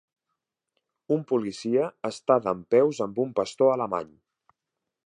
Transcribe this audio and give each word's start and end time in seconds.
Un 1.15 1.21
policia 1.31 1.91
està 2.11 2.39
dempeus 2.47 3.05
amb 3.09 3.21
un 3.27 3.37
pastor 3.43 3.75
alemany. 3.77 4.11